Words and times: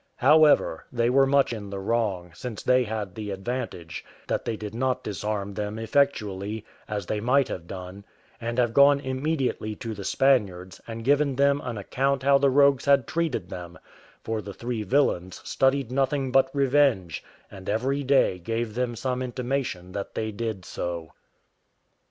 However, 0.15 0.87
they 0.91 1.11
were 1.11 1.27
much 1.27 1.53
in 1.53 1.69
the 1.69 1.77
wrong, 1.77 2.31
since 2.33 2.63
they 2.63 2.85
had 2.85 3.13
the 3.13 3.29
advantage, 3.29 4.03
that 4.27 4.45
they 4.45 4.57
did 4.57 4.73
not 4.73 5.03
disarm 5.03 5.53
them 5.53 5.77
effectually, 5.77 6.65
as 6.87 7.05
they 7.05 7.19
might 7.19 7.47
have 7.49 7.67
done, 7.67 8.03
and 8.41 8.57
have 8.57 8.73
gone 8.73 8.99
immediately 8.99 9.75
to 9.75 9.93
the 9.93 10.03
Spaniards, 10.03 10.81
and 10.87 11.03
given 11.05 11.35
them 11.35 11.61
an 11.61 11.77
account 11.77 12.23
how 12.23 12.39
the 12.39 12.49
rogues 12.49 12.85
had 12.85 13.05
treated 13.05 13.47
them; 13.51 13.77
for 14.23 14.41
the 14.41 14.55
three 14.55 14.81
villains 14.81 15.39
studied 15.43 15.91
nothing 15.91 16.31
but 16.31 16.49
revenge, 16.51 17.23
and 17.51 17.69
every 17.69 18.01
day 18.03 18.39
gave 18.39 18.73
them 18.73 18.95
some 18.95 19.21
intimation 19.21 19.91
that 19.91 20.15
they 20.15 20.31
did 20.31 20.65
so. 20.65 21.11